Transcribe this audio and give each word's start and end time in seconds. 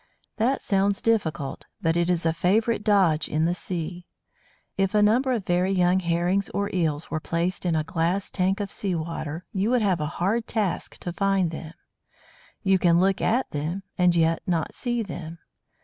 That 0.37 0.63
sounds 0.63 0.99
difficult, 0.99 1.67
but 1.79 1.95
it 1.95 2.09
is 2.09 2.25
a 2.25 2.33
favourite 2.33 2.83
dodge 2.83 3.29
in 3.29 3.45
the 3.45 3.53
sea. 3.53 4.07
If 4.75 4.95
a 4.95 5.01
number 5.03 5.31
of 5.31 5.45
very 5.45 5.71
young 5.71 5.99
Herrings 5.99 6.49
or 6.55 6.71
Eels 6.73 7.11
were 7.11 7.19
placed 7.19 7.67
in 7.67 7.75
a 7.75 7.83
glass 7.83 8.31
tank 8.31 8.59
of 8.59 8.71
sea 8.71 8.95
water, 8.95 9.45
you 9.53 9.69
would 9.69 9.83
have 9.83 10.01
a 10.01 10.07
hard 10.17 10.47
task 10.47 10.97
to 11.01 11.13
find 11.13 11.51
them. 11.51 11.73
You 12.63 12.79
can 12.79 12.99
look 12.99 13.21
at 13.21 13.51
them, 13.51 13.83
and 13.95 14.15
yet 14.15 14.41
not 14.47 14.73
see 14.73 15.03
them. 15.03 15.37